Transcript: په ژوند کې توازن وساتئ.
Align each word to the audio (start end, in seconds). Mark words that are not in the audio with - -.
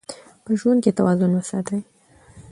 په 0.43 0.51
ژوند 0.59 0.79
کې 0.83 0.91
توازن 0.97 1.31
وساتئ. 1.33 1.79